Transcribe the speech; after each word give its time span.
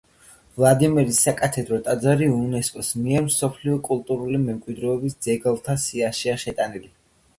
ვლადიმირის 0.61 1.17
საკათედრო 1.25 1.77
ტაძარი 1.87 2.25
იუნესკოს 2.29 2.89
მიერ 3.03 3.25
მსოფლიო 3.27 3.77
კულტურული 3.91 4.41
მემკვიდრეობის 4.49 5.19
ძეგლთა 5.27 5.77
სიაშია 5.87 6.39
შეტანილი. 6.47 6.91